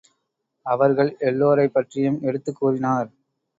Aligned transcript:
அவர்கள் 0.65 1.15
எல்லோரைப் 1.19 1.73
பற்றியும் 1.73 2.21
எடுத்துக் 2.21 2.55
கூறினார். 2.55 3.09